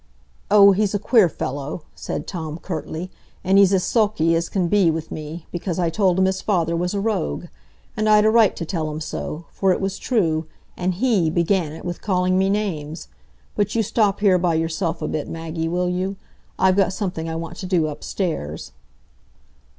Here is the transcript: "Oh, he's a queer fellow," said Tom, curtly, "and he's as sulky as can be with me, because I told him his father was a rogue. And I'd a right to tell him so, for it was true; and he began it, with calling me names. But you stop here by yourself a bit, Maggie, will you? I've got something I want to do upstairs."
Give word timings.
"Oh, 0.49 0.71
he's 0.71 0.95
a 0.95 0.97
queer 0.99 1.29
fellow," 1.29 1.83
said 1.93 2.25
Tom, 2.25 2.57
curtly, 2.57 3.11
"and 3.43 3.59
he's 3.59 3.71
as 3.71 3.83
sulky 3.83 4.33
as 4.33 4.49
can 4.49 4.67
be 4.67 4.89
with 4.89 5.11
me, 5.11 5.45
because 5.51 5.77
I 5.77 5.91
told 5.91 6.17
him 6.17 6.25
his 6.25 6.41
father 6.41 6.75
was 6.75 6.95
a 6.95 6.99
rogue. 6.99 7.45
And 7.95 8.09
I'd 8.09 8.25
a 8.25 8.31
right 8.31 8.55
to 8.55 8.65
tell 8.65 8.89
him 8.89 8.99
so, 8.99 9.45
for 9.51 9.71
it 9.73 9.79
was 9.79 9.99
true; 9.99 10.47
and 10.75 10.95
he 10.95 11.29
began 11.29 11.71
it, 11.73 11.85
with 11.85 12.01
calling 12.01 12.35
me 12.39 12.49
names. 12.49 13.09
But 13.55 13.75
you 13.75 13.83
stop 13.83 14.21
here 14.21 14.39
by 14.39 14.55
yourself 14.55 15.03
a 15.03 15.07
bit, 15.07 15.27
Maggie, 15.29 15.67
will 15.67 15.87
you? 15.87 16.15
I've 16.57 16.77
got 16.77 16.93
something 16.93 17.29
I 17.29 17.35
want 17.35 17.57
to 17.57 17.67
do 17.67 17.85
upstairs." 17.85 18.71